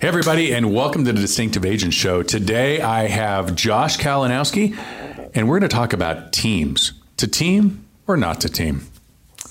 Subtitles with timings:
[0.00, 2.22] Hey, everybody, and welcome to the Distinctive Agent Show.
[2.22, 4.78] Today I have Josh Kalinowski,
[5.34, 6.92] and we're going to talk about teams.
[7.16, 8.86] To team or not to team?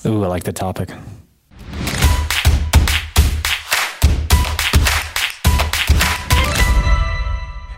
[0.06, 0.88] Ooh, I like the topic.
[0.88, 0.96] Hey,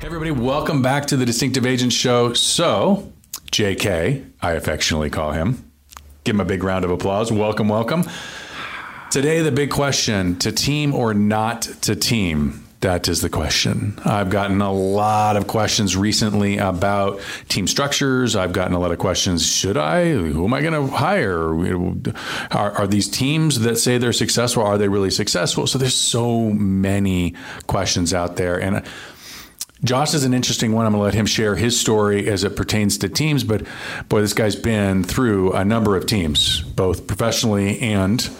[0.06, 2.34] everybody, welcome back to the Distinctive Agent Show.
[2.34, 3.12] So,
[3.50, 5.68] JK, I affectionately call him.
[6.22, 7.32] Give him a big round of applause.
[7.32, 8.04] Welcome, welcome.
[9.10, 12.64] Today, the big question to team or not to team?
[12.78, 13.98] That is the question.
[14.04, 18.36] I've gotten a lot of questions recently about team structures.
[18.36, 19.44] I've gotten a lot of questions.
[19.44, 20.12] Should I?
[20.12, 21.52] Who am I going to hire?
[22.52, 24.62] Are, are, these teams that say they're successful?
[24.62, 25.66] Are they really successful?
[25.66, 27.34] So there's so many
[27.66, 28.62] questions out there.
[28.62, 28.82] And uh,
[29.82, 30.86] Josh is an interesting one.
[30.86, 33.42] I'm going to let him share his story as it pertains to teams.
[33.42, 33.66] But
[34.08, 38.30] boy, this guy's been through a number of teams, both professionally and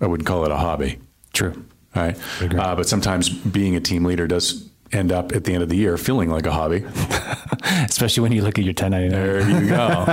[0.00, 0.98] I wouldn't call it a hobby.
[1.32, 1.64] True.
[1.94, 2.16] Right.
[2.42, 5.76] Uh, but sometimes being a team leader does end up at the end of the
[5.76, 6.84] year feeling like a hobby.
[7.84, 9.10] Especially when you look at your 1099.
[9.10, 10.04] There you go.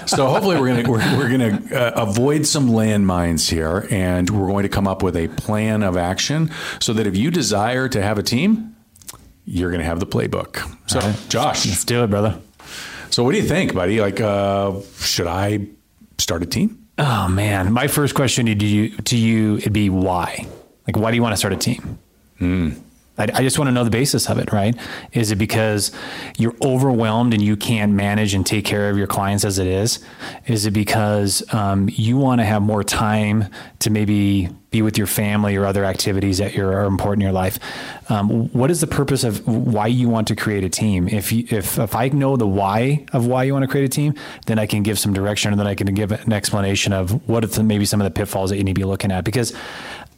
[0.06, 4.28] so hopefully we're going to we're, we're going to uh, avoid some landmines here and
[4.30, 7.88] we're going to come up with a plan of action so that if you desire
[7.88, 8.76] to have a team,
[9.44, 10.58] you're going to have the playbook.
[10.88, 11.26] So, right.
[11.28, 12.40] Josh, let's do it, brother.
[13.10, 14.00] So what do you think, buddy?
[14.00, 15.66] Like uh, should I
[16.18, 16.86] start a team?
[17.02, 20.46] Oh man, my first question to you to you would be why?
[20.86, 21.98] Like, why do you want to start a team?
[22.38, 22.78] Mm.
[23.20, 24.74] I, I, just want to know the basis of it, right?
[25.12, 25.92] Is it because
[26.38, 29.98] you're overwhelmed and you can't manage and take care of your clients as it is?
[30.46, 33.46] Is it because um, you want to have more time
[33.80, 37.58] to maybe be with your family or other activities that are important in your life?
[38.08, 41.08] Um, what is the purpose of why you want to create a team?
[41.08, 43.88] If you, if if I know the why of why you want to create a
[43.88, 44.14] team,
[44.46, 47.44] then I can give some direction and then I can give an explanation of what
[47.44, 49.52] are maybe some of the pitfalls that you need to be looking at because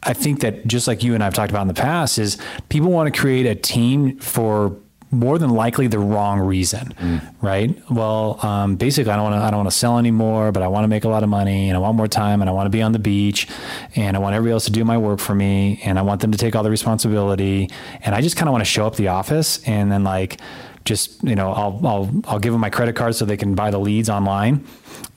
[0.03, 2.91] I think that just like you and I've talked about in the past, is people
[2.91, 4.77] want to create a team for
[5.13, 7.35] more than likely the wrong reason, mm.
[7.43, 7.79] right?
[7.91, 9.45] Well, um, basically, I don't want to.
[9.45, 11.69] I don't want to sell anymore, but I want to make a lot of money,
[11.69, 13.47] and I want more time, and I want to be on the beach,
[13.95, 16.33] and I want everybody else to do my work for me, and I want them
[16.33, 17.69] to take all the responsibility,
[18.01, 20.41] and I just kind of want to show up the office, and then like
[20.85, 23.71] just you know I'll I'll I'll give them my credit card so they can buy
[23.71, 24.67] the leads online,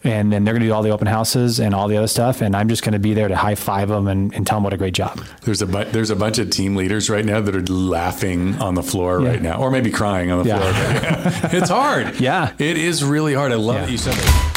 [0.04, 2.42] and then they're going to do all the open houses and all the other stuff,
[2.42, 4.64] and I'm just going to be there to high five them and, and, tell them
[4.64, 5.24] what a great job.
[5.42, 8.76] There's a bu- there's a bunch of team leaders right now that are laughing on
[8.76, 9.30] the floor yeah.
[9.30, 11.30] right now, or maybe crying on the yeah.
[11.30, 11.52] floor.
[11.60, 12.20] it's hard.
[12.20, 13.52] Yeah, it is really hard.
[13.52, 13.86] I love yeah.
[13.86, 14.55] that you said that.